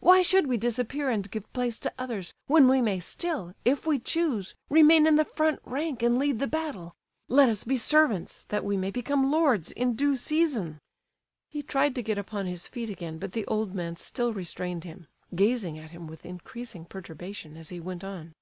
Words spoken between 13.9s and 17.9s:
still restrained him, gazing at him with increasing perturbation as he